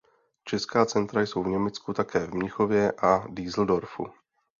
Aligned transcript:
Česká 0.43 0.85
centra 0.85 1.21
jsou 1.21 1.43
v 1.43 1.47
Německu 1.47 1.93
také 1.93 2.19
v 2.27 2.33
Mnichově 2.35 2.91
a 2.91 3.27
Düsseldorfu. 3.27 4.07